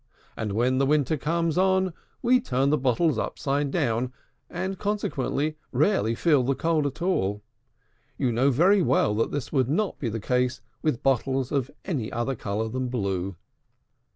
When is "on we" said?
1.59-2.39